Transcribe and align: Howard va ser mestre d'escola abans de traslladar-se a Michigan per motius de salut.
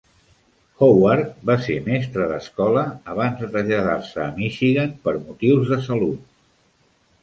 Howard 0.79 1.27
va 1.49 1.57
ser 1.65 1.75
mestre 1.89 2.27
d'escola 2.33 2.87
abans 3.15 3.39
de 3.45 3.53
traslladar-se 3.55 4.27
a 4.27 4.29
Michigan 4.43 5.01
per 5.09 5.19
motius 5.31 5.75
de 5.75 5.83
salut. 5.91 6.31